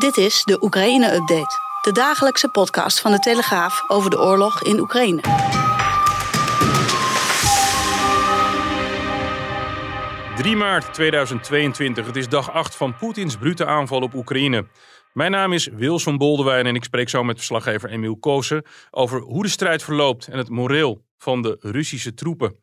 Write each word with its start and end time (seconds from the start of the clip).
Dit 0.00 0.16
is 0.16 0.44
de 0.44 0.62
Oekraïne-update, 0.62 1.58
de 1.80 1.92
dagelijkse 1.92 2.48
podcast 2.48 3.00
van 3.00 3.10
de 3.10 3.18
Telegraaf 3.18 3.84
over 3.88 4.10
de 4.10 4.20
oorlog 4.20 4.62
in 4.62 4.78
Oekraïne. 4.78 5.20
...3 10.42 10.56
maart 10.56 10.94
2022. 10.94 12.06
Het 12.06 12.16
is 12.16 12.28
dag 12.28 12.52
8 12.52 12.76
van 12.76 12.96
Poetins 12.96 13.36
brute 13.36 13.66
aanval 13.66 14.00
op 14.00 14.14
Oekraïne. 14.14 14.66
Mijn 15.12 15.30
naam 15.30 15.52
is 15.52 15.66
Wilson 15.66 16.16
Boldewijn 16.16 16.66
en 16.66 16.74
ik 16.74 16.84
spreek 16.84 17.08
zo 17.08 17.24
met 17.24 17.36
verslaggever 17.36 17.90
Emiel 17.90 18.16
Koosen... 18.16 18.64
over 18.90 19.20
hoe 19.20 19.42
de 19.42 19.48
strijd 19.48 19.82
verloopt 19.82 20.28
en 20.28 20.38
het 20.38 20.48
moreel 20.48 21.04
van 21.18 21.42
de 21.42 21.56
Russische 21.60 22.14
troepen. 22.14 22.56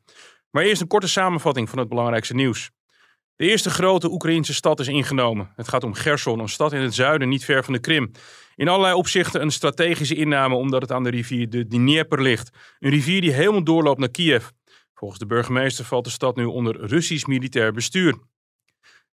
Maar 0.52 0.64
eerst 0.64 0.82
een 0.82 0.88
korte 0.88 1.08
samenvatting 1.08 1.70
van 1.70 1.80
het 1.80 1.90
belangrijkste 1.90 2.36
nieuws. 2.36 2.72
De 3.38 3.46
eerste 3.46 3.70
grote 3.70 4.12
Oekraïnse 4.12 4.54
stad 4.54 4.80
is 4.80 4.88
ingenomen. 4.88 5.52
Het 5.56 5.68
gaat 5.68 5.84
om 5.84 5.94
Gerson, 5.94 6.40
een 6.40 6.50
stad 6.50 6.74
in 6.74 6.82
het 6.82 6.94
zuiden, 6.94 7.30
niet 7.30 7.46
ver 7.46 7.64
van 7.64 7.74
de 7.74 7.80
Krim. 7.80 8.12
In 8.56 8.68
allerlei 8.68 8.94
opzichten 8.94 9.42
een 9.42 9.52
strategische 9.52 10.16
inname 10.16 10.56
omdat 10.56 10.82
het 10.82 10.92
aan 10.92 11.04
de 11.04 11.10
rivier 11.10 11.50
de 11.50 11.68
Dnieper 11.68 12.22
ligt. 12.22 12.50
Een 12.80 12.90
rivier 12.90 13.22
die 13.22 13.32
helemaal 13.32 13.64
doorloopt 13.64 14.00
naar 14.00 14.10
Kiev. 14.10 14.46
Volgens 14.94 15.20
de 15.20 15.26
burgemeester 15.26 15.86
valt 15.86 16.04
de 16.04 16.10
stad 16.10 16.36
nu 16.36 16.46
onder 16.46 16.86
Russisch 16.86 17.26
militair 17.26 17.74
bestuur. 17.74 18.18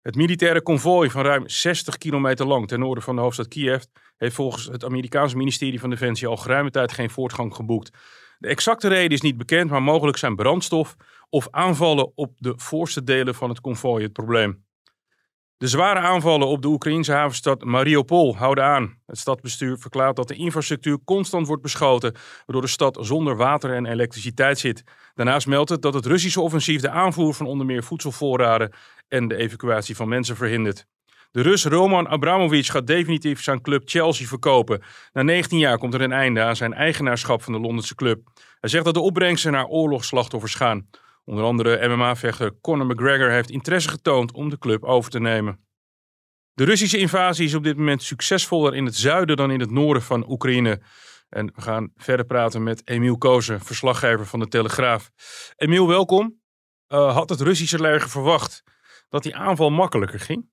Het 0.03 0.15
militaire 0.15 0.63
konvooi 0.63 1.11
van 1.11 1.25
ruim 1.25 1.49
60 1.49 1.99
kilometer 1.99 2.47
lang 2.47 2.69
ten 2.69 2.79
noorden 2.79 3.05
van 3.05 3.15
de 3.15 3.23
hoofdstad 3.23 3.49
Kiev 3.49 3.83
heeft 4.17 4.35
volgens 4.35 4.67
het 4.67 4.85
Amerikaanse 4.85 5.37
ministerie 5.37 5.81
van 5.81 5.91
Defensie 5.91 6.27
al 6.27 6.37
geruime 6.37 6.71
tijd 6.71 6.93
geen 6.93 7.11
voortgang 7.11 7.55
geboekt. 7.55 7.91
De 8.39 8.49
exacte 8.49 8.89
reden 8.89 9.11
is 9.11 9.21
niet 9.21 9.37
bekend, 9.37 9.71
maar 9.71 9.83
mogelijk 9.83 10.19
zijn 10.19 10.37
brandstof 10.37 10.97
of 11.33 11.49
aanvallen 11.51 12.13
op 12.15 12.33
de 12.39 12.53
voorste 12.57 13.05
delen 13.05 13.35
van 13.35 13.49
het 13.49 13.61
konvooi 13.61 14.03
het 14.03 14.13
probleem. 14.13 14.65
De 15.57 15.67
zware 15.69 15.99
aanvallen 15.99 16.47
op 16.47 16.63
de 16.63 16.69
Oekraïnse 16.69 17.13
havenstad 17.13 17.65
Mariupol 17.65 18.37
houden 18.37 18.65
aan. 18.65 18.99
Het 19.07 19.19
stadsbestuur 19.19 19.79
verklaart 19.79 20.17
dat 20.17 20.29
de 20.29 20.35
infrastructuur 20.35 20.99
constant 21.05 21.47
wordt 21.47 21.63
beschoten, 21.63 22.15
waardoor 22.47 22.65
de 22.65 22.69
stad 22.69 22.99
zonder 23.01 23.37
water 23.37 23.75
en 23.75 23.87
elektriciteit 23.87 24.59
zit. 24.59 24.85
Daarnaast 25.15 25.47
meldt 25.47 25.71
het 25.71 25.83
dat 25.83 25.95
het 25.95 26.07
Russische 26.07 26.41
offensief 26.41 26.81
de 26.81 26.91
aanvoer 26.91 27.35
van 27.35 27.47
onder 27.47 27.67
meer 27.67 27.83
voedselvoorraden 27.83 28.73
en 29.09 29.29
de 29.29 29.37
evacuatie 29.37 29.97
van 29.97 30.09
mensen 30.09 30.37
verhindert. 30.37 30.87
De 31.31 31.43
Rus 31.43 31.65
Roman 31.65 32.09
Abramovich 32.09 32.67
gaat 32.67 32.87
definitief 32.87 33.43
zijn 33.43 33.61
club 33.61 33.83
Chelsea 33.85 34.27
verkopen. 34.27 34.83
Na 35.13 35.23
19 35.23 35.59
jaar 35.59 35.79
komt 35.79 35.95
er 35.95 36.01
een 36.01 36.13
einde 36.13 36.43
aan 36.43 36.57
zijn 36.57 36.75
eigenaarschap 36.75 37.43
van 37.43 37.53
de 37.53 37.61
Londense 37.61 37.95
club. 37.95 38.21
Hij 38.61 38.71
zegt 38.71 38.85
dat 38.85 38.95
de 38.95 39.01
opbrengsten 39.01 39.53
naar 39.53 39.67
oorlogsslachtoffers 39.67 40.55
gaan. 40.55 40.89
Onder 41.33 41.47
andere 41.47 41.89
MMA-vechter 41.89 42.61
Conor 42.61 42.87
McGregor 42.87 43.31
heeft 43.31 43.51
interesse 43.51 43.89
getoond 43.89 44.33
om 44.33 44.49
de 44.49 44.59
club 44.59 44.85
over 44.85 45.11
te 45.11 45.21
nemen. 45.21 45.65
De 46.53 46.65
Russische 46.65 46.99
invasie 46.99 47.45
is 47.45 47.55
op 47.55 47.65
dit 47.65 47.77
moment 47.77 48.03
succesvoller 48.03 48.75
in 48.75 48.85
het 48.85 48.97
zuiden 48.97 49.37
dan 49.37 49.51
in 49.51 49.61
het 49.61 49.71
noorden 49.71 50.03
van 50.03 50.31
Oekraïne. 50.31 50.83
En 51.29 51.53
we 51.55 51.61
gaan 51.61 51.93
verder 51.97 52.27
praten 52.27 52.63
met 52.63 52.89
Emiel 52.89 53.19
Kozen, 53.19 53.61
verslaggever 53.61 54.27
van 54.27 54.41
de 54.41 54.49
Telegraaf. 54.49 55.11
Emiel, 55.57 55.89
welkom. 55.89 56.41
Uh, 56.89 57.15
had 57.15 57.29
het 57.29 57.41
Russische 57.41 57.81
leger 57.81 58.11
verwacht 58.11 58.63
dat 59.09 59.23
die 59.23 59.37
aanval 59.37 59.71
makkelijker 59.71 60.21
ging? 60.21 60.51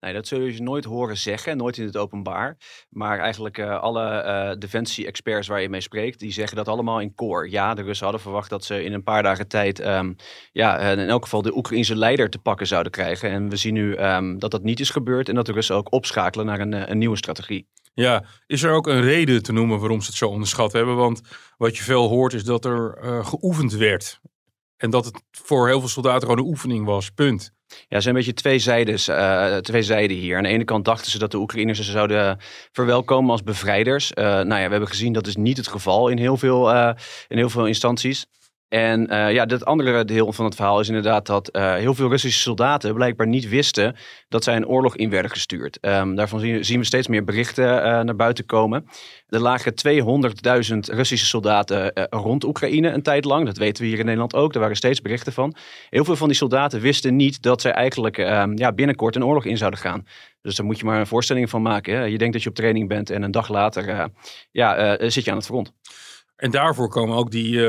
Nee, 0.00 0.12
dat 0.12 0.26
zul 0.26 0.40
je 0.40 0.62
nooit 0.62 0.84
horen 0.84 1.16
zeggen, 1.16 1.56
nooit 1.56 1.78
in 1.78 1.84
het 1.84 1.96
openbaar. 1.96 2.56
Maar 2.88 3.18
eigenlijk 3.18 3.58
uh, 3.58 3.80
alle 3.80 4.24
uh, 4.24 4.58
defensie-experts 4.58 5.48
waar 5.48 5.60
je 5.60 5.68
mee 5.68 5.80
spreekt, 5.80 6.18
die 6.18 6.32
zeggen 6.32 6.56
dat 6.56 6.68
allemaal 6.68 7.00
in 7.00 7.14
koor. 7.14 7.50
Ja, 7.50 7.74
de 7.74 7.82
Russen 7.82 8.04
hadden 8.04 8.22
verwacht 8.22 8.50
dat 8.50 8.64
ze 8.64 8.84
in 8.84 8.92
een 8.92 9.02
paar 9.02 9.22
dagen 9.22 9.48
tijd, 9.48 9.86
um, 9.86 10.16
ja, 10.52 10.78
in 10.78 11.08
elk 11.08 11.22
geval 11.22 11.42
de 11.42 11.56
Oekraïnse 11.56 11.96
leider 11.96 12.30
te 12.30 12.38
pakken 12.38 12.66
zouden 12.66 12.92
krijgen. 12.92 13.30
En 13.30 13.48
we 13.48 13.56
zien 13.56 13.74
nu 13.74 13.96
um, 13.96 14.38
dat 14.38 14.50
dat 14.50 14.62
niet 14.62 14.80
is 14.80 14.90
gebeurd 14.90 15.28
en 15.28 15.34
dat 15.34 15.46
de 15.46 15.52
Russen 15.52 15.76
ook 15.76 15.92
opschakelen 15.92 16.46
naar 16.46 16.60
een, 16.60 16.90
een 16.90 16.98
nieuwe 16.98 17.16
strategie. 17.16 17.68
Ja, 17.94 18.24
is 18.46 18.62
er 18.62 18.72
ook 18.72 18.86
een 18.86 19.00
reden 19.00 19.42
te 19.42 19.52
noemen 19.52 19.78
waarom 19.78 20.00
ze 20.00 20.06
het 20.06 20.16
zo 20.16 20.28
onderschat 20.28 20.72
hebben? 20.72 20.96
Want 20.96 21.20
wat 21.56 21.76
je 21.76 21.82
veel 21.82 22.08
hoort 22.08 22.32
is 22.32 22.44
dat 22.44 22.64
er 22.64 22.98
geoefend 23.24 23.72
werd. 23.72 24.20
En 24.78 24.90
dat 24.90 25.04
het 25.04 25.22
voor 25.30 25.66
heel 25.66 25.80
veel 25.80 25.88
soldaten 25.88 26.28
gewoon 26.28 26.38
een 26.38 26.50
oefening 26.50 26.84
was, 26.84 27.10
punt. 27.10 27.52
Ja, 27.66 27.96
er 27.96 28.02
zijn 28.02 28.14
een 28.14 28.20
beetje 28.20 28.40
twee 28.40 28.58
zijden, 28.58 28.98
uh, 29.08 29.56
twee 29.56 29.82
zijden 29.82 30.16
hier. 30.16 30.36
Aan 30.36 30.42
de 30.42 30.48
ene 30.48 30.64
kant 30.64 30.84
dachten 30.84 31.10
ze 31.10 31.18
dat 31.18 31.30
de 31.30 31.38
Oekraïners 31.38 31.78
ze 31.78 31.90
zouden 31.90 32.38
verwelkomen 32.72 33.30
als 33.30 33.42
bevrijders. 33.42 34.12
Uh, 34.14 34.24
nou 34.24 34.48
ja, 34.48 34.64
we 34.64 34.70
hebben 34.70 34.88
gezien 34.88 35.12
dat 35.12 35.26
is 35.26 35.36
niet 35.36 35.56
het 35.56 35.68
geval 35.68 36.08
in 36.08 36.18
heel 36.18 36.36
veel, 36.36 36.74
uh, 36.74 36.90
in 37.28 37.36
heel 37.36 37.50
veel 37.50 37.66
instanties. 37.66 38.26
En 38.68 39.12
uh, 39.12 39.32
ja, 39.32 39.44
het 39.44 39.64
andere 39.64 40.04
deel 40.04 40.32
van 40.32 40.44
het 40.44 40.54
verhaal 40.54 40.80
is 40.80 40.88
inderdaad 40.88 41.26
dat 41.26 41.56
uh, 41.56 41.74
heel 41.74 41.94
veel 41.94 42.08
Russische 42.08 42.40
soldaten 42.40 42.94
blijkbaar 42.94 43.26
niet 43.26 43.48
wisten 43.48 43.96
dat 44.28 44.44
zij 44.44 44.56
een 44.56 44.66
oorlog 44.66 44.96
in 44.96 45.10
werden 45.10 45.30
gestuurd. 45.30 45.78
Um, 45.80 46.14
daarvan 46.14 46.40
zien, 46.60 46.78
we 46.78 46.84
steeds 46.84 47.06
meer 47.06 47.24
berichten 47.24 47.64
uh, 47.64 47.80
naar 47.80 48.16
buiten 48.16 48.46
komen. 48.46 48.86
Er 49.28 49.40
lagen 49.40 49.72
200.000 49.88 50.78
Russische 50.78 51.26
soldaten 51.26 51.92
rond 52.10 52.44
Oekraïne 52.44 52.90
een 52.90 53.02
tijd 53.02 53.24
lang. 53.24 53.46
Dat 53.46 53.56
weten 53.56 53.82
we 53.82 53.88
hier 53.88 53.98
in 53.98 54.04
Nederland 54.04 54.34
ook. 54.34 54.54
Er 54.54 54.60
waren 54.60 54.76
steeds 54.76 55.00
berichten 55.00 55.32
van. 55.32 55.54
Heel 55.90 56.04
veel 56.04 56.16
van 56.16 56.28
die 56.28 56.36
soldaten 56.36 56.80
wisten 56.80 57.16
niet 57.16 57.42
dat 57.42 57.60
zij 57.60 57.70
eigenlijk 57.70 58.18
um, 58.18 58.58
ja, 58.58 58.72
binnenkort 58.72 59.16
een 59.16 59.24
oorlog 59.24 59.44
in 59.44 59.56
zouden 59.56 59.80
gaan. 59.80 60.06
Dus 60.42 60.56
daar 60.56 60.66
moet 60.66 60.78
je 60.78 60.84
maar 60.84 61.00
een 61.00 61.06
voorstelling 61.06 61.50
van 61.50 61.62
maken. 61.62 61.94
Hè? 61.94 62.04
Je 62.04 62.18
denkt 62.18 62.32
dat 62.32 62.42
je 62.42 62.48
op 62.48 62.54
training 62.54 62.88
bent 62.88 63.10
en 63.10 63.22
een 63.22 63.30
dag 63.30 63.48
later 63.48 64.10
ja, 64.50 64.96
zit 65.08 65.24
je 65.24 65.30
aan 65.30 65.36
het 65.36 65.46
front. 65.46 65.72
En 66.36 66.50
daarvoor 66.50 66.88
komen 66.88 67.16
ook 67.16 67.30
die 67.30 67.60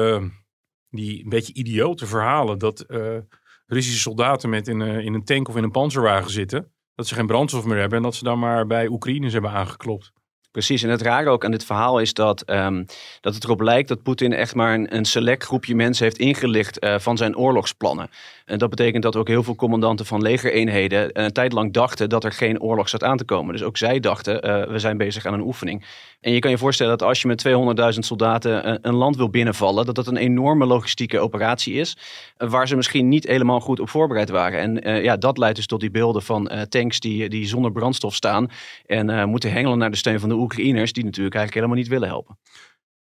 die 0.90 1.24
een 1.24 1.30
beetje 1.30 1.54
idiote 1.54 2.06
verhalen 2.06 2.60
dat 2.60 2.86
uh, 2.88 3.18
Russische 3.66 4.00
soldaten 4.00 4.50
met 4.50 4.68
in, 4.68 4.80
uh, 4.80 5.06
in 5.06 5.14
een 5.14 5.24
tank 5.24 5.48
of 5.48 5.56
in 5.56 5.64
een 5.64 5.72
panzerwagen 5.72 6.32
zitten. 6.32 6.72
Dat 6.96 7.08
ze 7.08 7.16
geen 7.16 7.28
brandstof 7.28 7.66
meer 7.66 7.78
hebben 7.78 7.98
en 7.98 8.04
dat 8.04 8.16
ze 8.16 8.24
dan 8.24 8.40
maar 8.40 8.68
bij 8.68 8.88
Oekraïners 8.88 9.34
hebben 9.34 9.52
aangeklopt. 9.52 10.12
Precies, 10.52 10.84
en 10.84 10.90
het 10.90 11.02
rare 11.02 11.30
ook 11.30 11.46
aan 11.46 11.52
dit 11.52 11.66
verhaal 11.66 12.00
is 12.00 12.14
dat, 12.14 12.44
um, 12.50 12.86
dat 13.22 13.34
het 13.34 13.44
erop 13.44 13.62
lijkt 13.62 13.88
dat 13.88 14.04
Poetin 14.04 14.34
echt 14.34 14.56
maar 14.56 14.74
een, 14.74 14.96
een 14.96 15.06
select 15.06 15.44
groepje 15.44 15.76
mensen 15.76 16.04
heeft 16.04 16.18
ingelicht 16.18 16.84
uh, 16.84 17.00
van 17.00 17.18
zijn 17.18 17.38
oorlogsplannen. 17.38 18.10
En 18.46 18.58
dat 18.58 18.70
betekent 18.70 19.04
dat 19.04 19.16
ook 19.16 19.28
heel 19.28 19.44
veel 19.44 19.56
commandanten 19.56 20.06
van 20.06 20.22
legereenheden 20.22 21.22
een 21.24 21.32
tijd 21.32 21.54
lang 21.54 21.74
dachten 21.74 22.10
dat 22.10 22.24
er 22.24 22.32
geen 22.32 22.62
oorlog 22.62 22.90
zat 22.90 23.04
aan 23.04 23.18
te 23.18 23.24
komen. 23.24 23.54
Dus 23.54 23.64
ook 23.64 23.78
zij 23.78 24.00
dachten, 24.00 24.48
uh, 24.48 24.72
we 24.72 24.80
zijn 24.80 24.98
bezig 24.98 25.26
aan 25.26 25.34
een 25.34 25.42
oefening. 25.42 25.86
En 26.22 26.32
je 26.32 26.40
kan 26.40 26.52
je 26.52 26.58
voorstellen 26.58 26.98
dat 26.98 27.08
als 27.08 27.22
je 27.22 27.28
met 27.28 27.48
200.000 27.94 28.00
soldaten 28.00 28.88
een, 28.88 28.96
land 28.96 29.16
wil 29.16 29.30
binnenvallen, 29.30 29.86
dat 29.86 29.96
dat 29.96 30.08
een 30.08 30.18
enorme 30.18 30.66
logistieke 30.66 31.20
operatie 31.20 31.74
is, 31.74 31.98
waar 32.38 32.68
ze 32.68 32.76
misschien 32.76 33.08
niet 33.08 33.28
helemaal 33.28 33.60
goed 33.60 33.80
op 33.80 33.90
voorbereid 33.90 34.30
waren. 34.30 34.84
En 34.84 35.04
ja, 35.04 35.18
dat 35.18 35.38
leidt 35.38 35.56
dus 35.56 35.66
tot 35.66 35.80
die 35.80 35.92
beelden 35.92 36.22
van 36.22 36.52
tanks 36.70 37.00
die, 37.00 37.30
die 37.30 37.46
zonder 37.46 37.72
brandstof 37.72 38.16
staan 38.16 38.50
en 38.86 39.30
moeten 39.30 39.52
hengelen 39.52 39.78
naar 39.78 39.92
de 39.92 39.98
steun 39.98 40.20
van 40.20 40.30
de 40.30 40.36
Oekraïners, 40.40 40.94
die 40.94 41.04
natuurlijk 41.04 41.36
eigenlijk 41.36 41.66
helemaal 41.66 41.84
niet 41.84 41.94
willen 41.94 42.08
helpen. 42.08 42.40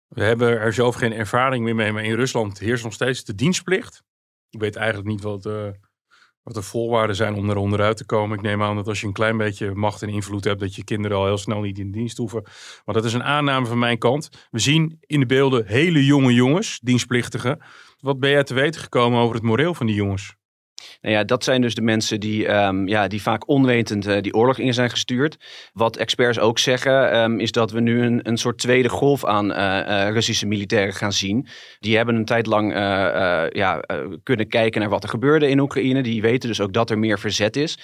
We 0.09 0.23
hebben 0.23 0.61
er 0.61 0.73
zelf 0.73 0.95
geen 0.95 1.13
ervaring 1.13 1.65
meer 1.65 1.75
mee, 1.75 1.93
maar 1.93 2.05
in 2.05 2.15
Rusland 2.15 2.59
heerst 2.59 2.85
nog 2.85 2.93
steeds 2.93 3.25
de 3.25 3.35
dienstplicht. 3.35 4.03
Ik 4.51 4.61
weet 4.61 4.77
eigenlijk 4.77 5.09
niet 5.09 5.23
wat, 5.23 5.45
wat 6.43 6.55
de 6.55 6.63
voorwaarden 6.63 7.17
zijn 7.17 7.35
om 7.35 7.51
er 7.51 7.57
onderuit 7.57 7.97
te 7.97 8.05
komen. 8.05 8.37
Ik 8.37 8.43
neem 8.43 8.63
aan 8.63 8.77
dat 8.77 8.89
als 8.89 9.01
je 9.01 9.07
een 9.07 9.13
klein 9.13 9.37
beetje 9.37 9.75
macht 9.75 10.03
en 10.03 10.09
invloed 10.09 10.45
hebt, 10.45 10.61
dat 10.61 10.75
je 10.75 10.85
kinderen 10.85 11.17
al 11.17 11.25
heel 11.27 11.39
snel 11.39 11.61
niet 11.61 11.79
in 11.79 11.91
dienst 11.91 12.17
hoeven. 12.17 12.43
Maar 12.85 12.95
dat 12.95 13.05
is 13.05 13.13
een 13.13 13.23
aanname 13.23 13.67
van 13.67 13.79
mijn 13.79 13.99
kant. 13.99 14.47
We 14.51 14.59
zien 14.59 14.97
in 15.01 15.21
de 15.21 15.27
beelden 15.27 15.67
hele 15.67 16.05
jonge 16.05 16.35
jongens, 16.35 16.81
dienstplichtigen. 16.83 17.63
Wat 17.99 18.21
ben 18.21 18.31
jij 18.31 18.45
te 18.45 18.55
weten 18.55 18.81
gekomen 18.81 19.21
over 19.21 19.35
het 19.35 19.45
moreel 19.45 19.75
van 19.75 19.87
die 19.87 19.95
jongens? 19.95 20.37
Nou 21.01 21.15
ja, 21.15 21.25
dat 21.25 21.45
zijn 21.45 21.61
dus 21.61 21.75
de 21.75 21.83
mensen 21.83 22.21
die, 22.21 22.49
um, 22.49 22.89
ja, 22.89 23.09
die 23.09 23.23
vaak 23.23 23.49
onwetend 23.49 24.07
uh, 24.07 24.21
die 24.21 24.35
oorlog 24.35 24.59
in 24.59 24.75
zijn 24.75 24.91
gestuurd. 24.91 25.37
Wat 25.73 25.97
experts 25.97 26.39
ook 26.39 26.59
zeggen, 26.59 27.17
um, 27.17 27.41
is 27.41 27.53
dat 27.53 27.71
we 27.71 27.81
nu 27.81 28.03
een, 28.03 28.21
een 28.23 28.37
soort 28.37 28.59
tweede 28.59 28.89
golf 28.89 29.25
aan 29.25 29.51
uh, 29.51 29.57
uh, 29.57 30.11
Russische 30.11 30.47
militairen 30.47 30.95
gaan 30.95 31.13
zien. 31.13 31.49
Die 31.79 31.97
hebben 31.97 32.15
een 32.15 32.25
tijd 32.25 32.47
lang 32.47 32.73
ja, 33.53 33.81
kunnen 34.23 34.49
kijken 34.49 34.81
naar 34.81 34.91
wat 34.91 35.03
er 35.03 35.09
gebeurde 35.09 35.49
in 35.49 35.61
Oekraïne. 35.61 36.03
Die 36.03 36.23
weten 36.23 36.49
dus 36.49 36.61
ook 36.61 36.73
dat 36.73 36.91
er 36.91 36.99
meer 36.99 37.19
verzet 37.19 37.57
is. 37.57 37.79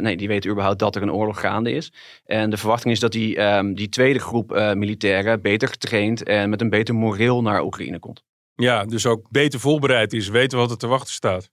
nee, 0.00 0.16
die 0.16 0.28
weten 0.28 0.50
überhaupt 0.50 0.78
dat 0.78 0.96
er 0.96 1.02
een 1.02 1.12
oorlog 1.12 1.40
gaande 1.40 1.72
is. 1.72 1.92
En 2.24 2.50
de 2.50 2.56
verwachting 2.56 2.94
is 2.94 3.00
dat 3.00 3.12
die, 3.12 3.40
um, 3.40 3.74
die 3.74 3.88
tweede 3.88 4.18
groep 4.18 4.50
militairen 4.74 5.42
beter 5.42 5.68
getraind 5.68 6.22
en 6.22 6.50
met 6.50 6.60
een 6.60 6.70
beter 6.70 6.94
moreel 6.94 7.42
naar 7.42 7.62
Oekraïne 7.62 7.98
komt. 7.98 8.22
Ja, 8.54 8.84
dus 8.84 9.06
ook 9.06 9.30
beter 9.30 9.60
voorbereid 9.60 10.12
is, 10.12 10.28
weten 10.28 10.58
wat 10.58 10.70
er 10.70 10.78
te 10.78 10.86
wachten 10.86 11.12
staat. 11.14 11.50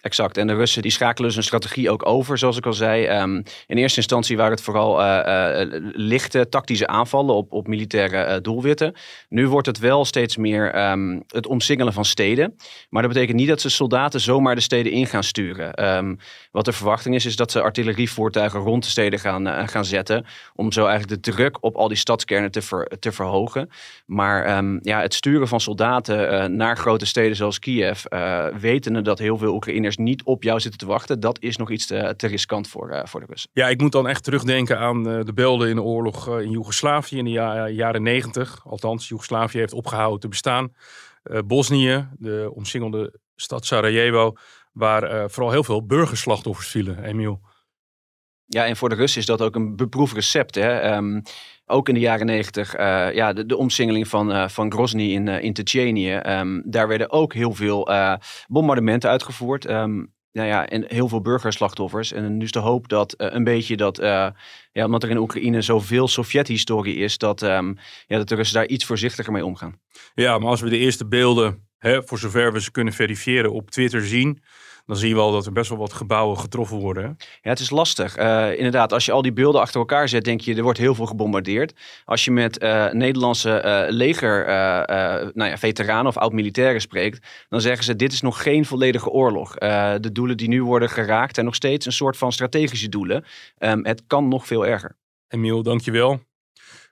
Exact. 0.00 0.36
En 0.36 0.46
de 0.46 0.54
Russen 0.54 0.82
die 0.82 0.90
schakelen 0.90 1.28
dus 1.28 1.36
een 1.36 1.42
strategie 1.42 1.90
ook 1.90 2.06
over, 2.06 2.38
zoals 2.38 2.56
ik 2.56 2.66
al 2.66 2.72
zei. 2.72 3.20
Um, 3.20 3.42
in 3.66 3.76
eerste 3.76 3.98
instantie 3.98 4.36
waren 4.36 4.52
het 4.52 4.62
vooral 4.62 5.00
uh, 5.00 5.06
uh, 5.06 5.90
lichte 5.92 6.48
tactische 6.48 6.86
aanvallen 6.86 7.34
op, 7.34 7.52
op 7.52 7.66
militaire 7.66 8.26
uh, 8.28 8.36
doelwitten. 8.42 8.94
Nu 9.28 9.48
wordt 9.48 9.66
het 9.66 9.78
wel 9.78 10.04
steeds 10.04 10.36
meer 10.36 10.90
um, 10.90 11.22
het 11.26 11.46
omsingelen 11.46 11.92
van 11.92 12.04
steden. 12.04 12.56
Maar 12.88 13.02
dat 13.02 13.12
betekent 13.12 13.36
niet 13.36 13.48
dat 13.48 13.60
ze 13.60 13.70
soldaten 13.70 14.20
zomaar 14.20 14.54
de 14.54 14.60
steden 14.60 14.92
in 14.92 15.06
gaan 15.06 15.24
sturen. 15.24 15.96
Um, 15.96 16.18
wat 16.50 16.64
de 16.64 16.72
verwachting 16.72 17.14
is, 17.14 17.26
is 17.26 17.36
dat 17.36 17.50
ze 17.50 17.60
artillerievoertuigen 17.62 18.60
rond 18.60 18.84
de 18.84 18.90
steden 18.90 19.18
gaan, 19.18 19.68
gaan 19.68 19.84
zetten. 19.84 20.26
Om 20.54 20.72
zo 20.72 20.86
eigenlijk 20.86 21.22
de 21.22 21.32
druk 21.32 21.58
op 21.60 21.76
al 21.76 21.88
die 21.88 21.96
stadskernen 21.96 22.50
te, 22.50 22.96
te 22.98 23.12
verhogen. 23.12 23.70
Maar 24.06 24.64
ja, 24.82 25.00
het 25.00 25.14
sturen 25.14 25.48
van 25.48 25.60
soldaten 25.60 26.56
naar 26.56 26.76
grote 26.76 27.06
steden 27.06 27.36
zoals 27.36 27.58
Kiev, 27.58 28.04
wetende 28.60 29.02
dat 29.02 29.18
heel 29.18 29.38
veel 29.38 29.54
Oekraïners 29.54 29.89
Niet 29.96 30.22
op 30.22 30.42
jou 30.42 30.60
zitten 30.60 30.80
te 30.80 30.86
wachten, 30.86 31.20
dat 31.20 31.42
is 31.42 31.56
nog 31.56 31.70
iets 31.70 31.86
te, 31.86 32.14
te 32.16 32.26
riskant 32.26 32.68
voor, 32.68 33.02
voor 33.04 33.20
de 33.20 33.26
Russen. 33.26 33.50
Ja, 33.52 33.68
ik 33.68 33.80
moet 33.80 33.92
dan 33.92 34.08
echt 34.08 34.24
terugdenken 34.24 34.78
aan 34.78 35.02
de 35.02 35.32
beelden 35.34 35.68
in 35.68 35.74
de 35.74 35.82
oorlog 35.82 36.40
in 36.40 36.50
Joegoslavië 36.50 37.18
in 37.18 37.24
de 37.24 37.30
jaren 37.72 38.02
negentig. 38.02 38.66
Althans, 38.66 39.08
Joegoslavië 39.08 39.58
heeft 39.58 39.72
opgehouden 39.72 40.20
te 40.20 40.28
bestaan. 40.28 40.72
Bosnië, 41.46 42.08
de 42.18 42.50
omsingelde 42.54 43.18
stad 43.36 43.66
Sarajevo, 43.66 44.32
waar 44.72 45.30
vooral 45.30 45.52
heel 45.52 45.64
veel 45.64 45.86
burgerslachtoffers 45.86 46.68
vielen, 46.68 47.04
Emiel. 47.04 47.40
Ja, 48.52 48.66
en 48.66 48.76
voor 48.76 48.88
de 48.88 48.94
Russen 48.94 49.20
is 49.20 49.26
dat 49.26 49.42
ook 49.42 49.54
een 49.54 49.76
beproefd 49.76 50.14
recept. 50.14 50.54
Hè? 50.54 50.78
Ehm, 50.78 51.20
ook 51.70 51.88
in 51.88 51.94
de 51.94 52.00
jaren 52.00 52.26
negentig, 52.26 52.78
uh, 52.78 53.14
ja, 53.14 53.32
de, 53.32 53.46
de 53.46 53.56
omsingeling 53.56 54.08
van, 54.08 54.30
uh, 54.30 54.48
van 54.48 54.72
Grozny 54.72 55.12
in, 55.12 55.26
uh, 55.26 55.42
in 55.42 55.52
Tsjetsjenië. 55.52 56.14
Um, 56.14 56.62
daar 56.66 56.88
werden 56.88 57.10
ook 57.10 57.34
heel 57.34 57.54
veel 57.54 57.88
bombardementen 58.48 59.10
uitgevoerd. 59.10 59.70
Um, 59.70 60.12
nou 60.32 60.48
ja, 60.48 60.66
en 60.66 60.84
heel 60.88 61.08
veel 61.08 61.20
burgerslachtoffers. 61.20 62.12
En 62.12 62.36
nu 62.36 62.44
is 62.44 62.52
de 62.52 62.58
hoop 62.58 62.88
dat 62.88 63.14
een 63.16 63.44
beetje 63.44 63.76
dat, 63.76 63.96
ja, 64.72 64.84
omdat 64.84 65.02
er 65.02 65.10
in 65.10 65.18
Oekraïne 65.18 65.62
zoveel 65.62 66.08
Sovjet-historie 66.08 66.96
is, 66.96 67.18
dat, 67.18 67.40
ja, 67.40 67.64
dat 68.06 68.28
de 68.28 68.34
Russen 68.34 68.56
daar 68.56 68.68
iets 68.68 68.84
voorzichtiger 68.84 69.32
mee 69.32 69.44
omgaan. 69.44 69.80
Ja, 70.14 70.38
maar 70.38 70.48
als 70.48 70.60
we 70.60 70.68
de 70.68 70.78
eerste 70.78 71.06
beelden, 71.06 71.68
hè, 71.80 72.02
voor 72.02 72.18
zover 72.18 72.52
we 72.52 72.60
ze 72.60 72.70
kunnen 72.70 72.92
verifiëren, 72.92 73.52
op 73.52 73.70
Twitter 73.70 74.06
zien 74.06 74.40
dan 74.90 74.98
zie 74.98 75.08
je 75.08 75.14
wel 75.14 75.32
dat 75.32 75.46
er 75.46 75.52
best 75.52 75.68
wel 75.68 75.78
wat 75.78 75.92
gebouwen 75.92 76.38
getroffen 76.38 76.76
worden. 76.76 77.16
Ja, 77.18 77.50
het 77.50 77.58
is 77.58 77.70
lastig. 77.70 78.18
Uh, 78.18 78.56
inderdaad, 78.56 78.92
als 78.92 79.04
je 79.04 79.12
al 79.12 79.22
die 79.22 79.32
beelden 79.32 79.60
achter 79.60 79.80
elkaar 79.80 80.08
zet, 80.08 80.24
denk 80.24 80.40
je, 80.40 80.54
er 80.54 80.62
wordt 80.62 80.78
heel 80.78 80.94
veel 80.94 81.06
gebombardeerd. 81.06 81.74
Als 82.04 82.24
je 82.24 82.30
met 82.30 82.62
uh, 82.62 82.90
Nederlandse 82.90 83.62
uh, 83.64 83.94
leger, 83.94 84.46
nou 85.34 85.50
ja, 85.50 85.58
veteranen 85.58 86.06
of 86.06 86.16
oud-militairen 86.16 86.80
spreekt, 86.80 87.26
dan 87.48 87.60
zeggen 87.60 87.84
ze, 87.84 87.96
dit 87.96 88.12
is 88.12 88.20
nog 88.20 88.42
geen 88.42 88.64
volledige 88.64 89.10
oorlog. 89.10 89.54
de 89.54 90.10
doelen 90.12 90.36
die 90.36 90.48
nu 90.48 90.62
worden 90.62 90.88
geraakt 90.88 91.34
zijn 91.34 91.46
nog 91.46 91.54
steeds 91.54 91.86
een 91.86 91.92
soort 91.92 92.16
van 92.16 92.32
strategische 92.32 92.88
doelen. 92.88 93.24
Um, 93.58 93.84
het 93.86 94.02
kan 94.06 94.28
nog 94.28 94.46
veel 94.46 94.66
erger. 94.66 94.96
Emiel, 95.28 95.62
dankjewel. 95.62 96.29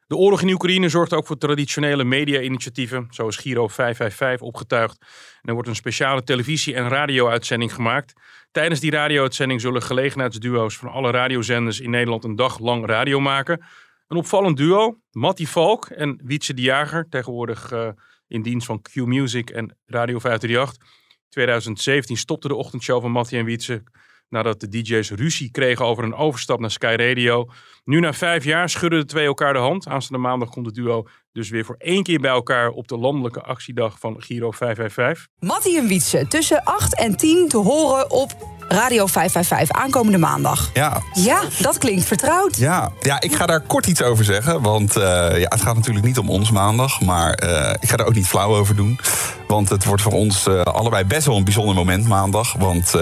De 0.08 0.16
oorlog 0.16 0.42
in 0.42 0.52
Oekraïne 0.52 0.88
zorgt 0.88 1.12
ook 1.12 1.26
voor 1.26 1.38
traditionele 1.38 2.04
media-initiatieven, 2.04 3.06
zoals 3.10 3.36
Giro 3.36 3.68
555 3.68 4.46
opgetuigd. 4.46 5.00
En 5.00 5.48
er 5.48 5.52
wordt 5.52 5.68
een 5.68 5.74
speciale 5.74 6.22
televisie- 6.22 6.74
en 6.74 6.88
radio-uitzending 6.88 7.74
gemaakt. 7.74 8.12
Tijdens 8.50 8.80
die 8.80 8.90
radio-uitzending 8.90 9.60
zullen 9.60 9.82
gelegenheidsduo's 9.82 10.76
van 10.76 10.88
alle 10.88 11.10
radiozenders 11.10 11.80
in 11.80 11.90
Nederland 11.90 12.24
een 12.24 12.36
dag 12.36 12.58
lang 12.58 12.86
radio 12.86 13.20
maken. 13.20 13.64
Een 14.06 14.16
opvallend 14.16 14.56
duo, 14.56 14.98
Matti 15.10 15.46
Valk 15.46 15.86
en 15.86 16.20
Wietse 16.24 16.54
de 16.54 16.62
Jager, 16.62 17.06
tegenwoordig 17.08 17.72
uh, 17.72 17.88
in 18.26 18.42
dienst 18.42 18.66
van 18.66 18.82
Q 18.82 18.94
Music 18.94 19.50
en 19.50 19.76
Radio 19.86 20.18
538. 20.18 20.86
2017 21.28 22.16
stopte 22.16 22.48
de 22.48 22.54
ochtendshow 22.54 23.00
van 23.00 23.10
Matti 23.10 23.38
en 23.38 23.44
Wietse 23.44 23.82
nadat 24.28 24.60
de 24.60 24.68
DJ's 24.68 25.10
ruzie 25.10 25.50
kregen 25.50 25.84
over 25.84 26.04
een 26.04 26.14
overstap 26.14 26.60
naar 26.60 26.70
Sky 26.70 26.94
Radio. 26.98 27.48
Nu 27.84 28.00
na 28.00 28.12
vijf 28.12 28.44
jaar 28.44 28.68
schudden 28.68 29.00
de 29.00 29.06
twee 29.06 29.26
elkaar 29.26 29.52
de 29.52 29.58
hand. 29.58 29.86
Aanstaande 29.86 30.26
maandag 30.26 30.48
komt 30.48 30.66
het 30.66 30.74
duo 30.74 31.06
dus 31.32 31.48
weer 31.50 31.64
voor 31.64 31.76
één 31.78 32.02
keer 32.02 32.20
bij 32.20 32.30
elkaar 32.30 32.70
op 32.70 32.88
de 32.88 32.98
landelijke 32.98 33.42
actiedag 33.42 33.98
van 33.98 34.22
Giro 34.22 34.50
555. 34.50 35.28
Mattie 35.38 35.78
en 35.78 35.86
Wietse 35.86 36.26
tussen 36.28 36.64
8 36.64 36.96
en 36.98 37.16
10 37.16 37.48
te 37.48 37.56
horen 37.56 38.10
op 38.10 38.57
Radio 38.68 39.06
555 39.06 39.82
aankomende 39.82 40.18
maandag. 40.18 40.70
Ja. 40.72 41.02
Ja, 41.12 41.40
dat 41.60 41.78
klinkt 41.78 42.04
vertrouwd. 42.04 42.56
Ja, 42.56 42.90
ja 43.00 43.20
ik 43.20 43.34
ga 43.34 43.46
daar 43.46 43.60
kort 43.60 43.86
iets 43.86 44.02
over 44.02 44.24
zeggen. 44.24 44.62
Want 44.62 44.96
uh, 44.96 45.02
ja, 45.38 45.48
het 45.48 45.60
gaat 45.60 45.74
natuurlijk 45.74 46.06
niet 46.06 46.18
om 46.18 46.30
ons 46.30 46.50
maandag. 46.50 47.00
Maar 47.00 47.42
uh, 47.44 47.70
ik 47.80 47.88
ga 47.88 47.96
er 47.96 48.06
ook 48.06 48.14
niet 48.14 48.26
flauw 48.26 48.56
over 48.56 48.76
doen. 48.76 49.00
Want 49.46 49.68
het 49.68 49.84
wordt 49.84 50.02
voor 50.02 50.12
ons 50.12 50.46
uh, 50.46 50.60
allebei 50.60 51.04
best 51.04 51.26
wel 51.26 51.36
een 51.36 51.44
bijzonder 51.44 51.74
moment 51.74 52.08
maandag. 52.08 52.52
Want 52.52 52.94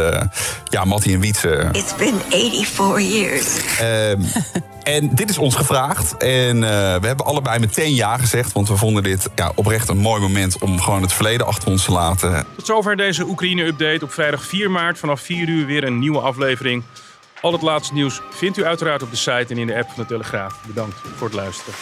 ja, 0.64 0.84
Mattie 0.84 1.14
en 1.14 1.20
Wietse... 1.20 1.68
It's 1.72 1.94
been 1.96 2.20
84 2.28 3.00
years. 3.00 3.46
En 4.86 5.14
dit 5.14 5.30
is 5.30 5.38
ons 5.38 5.54
gevraagd. 5.54 6.16
En 6.16 6.60
we 6.60 7.06
hebben 7.06 7.26
allebei 7.26 7.58
meteen 7.58 7.94
ja 7.94 8.16
gezegd. 8.16 8.52
Want 8.52 8.68
we 8.68 8.76
vonden 8.76 9.02
dit 9.02 9.28
ja, 9.34 9.52
oprecht 9.54 9.88
een 9.88 9.98
mooi 9.98 10.20
moment 10.20 10.58
om 10.58 10.80
gewoon 10.80 11.02
het 11.02 11.12
verleden 11.12 11.46
achter 11.46 11.68
ons 11.68 11.84
te 11.84 11.92
laten. 11.92 12.46
Tot 12.56 12.66
zover 12.66 12.96
deze 12.96 13.24
Oekraïne-update 13.24 14.04
op 14.04 14.12
vrijdag 14.12 14.44
4 14.44 14.70
maart 14.70 14.98
vanaf 14.98 15.20
4 15.20 15.48
uur 15.48 15.66
weer 15.66 15.84
een 15.84 15.98
nieuwe 15.98 16.20
aflevering. 16.20 16.82
Al 17.40 17.52
het 17.52 17.62
laatste 17.62 17.94
nieuws 17.94 18.20
vindt 18.30 18.58
u 18.58 18.64
uiteraard 18.64 19.02
op 19.02 19.10
de 19.10 19.16
site 19.16 19.46
en 19.48 19.58
in 19.58 19.66
de 19.66 19.76
app 19.76 19.86
van 19.86 20.02
de 20.02 20.08
Telegraaf. 20.08 20.54
Bedankt 20.66 20.96
voor 21.16 21.26
het 21.26 21.36
luisteren. 21.36 21.74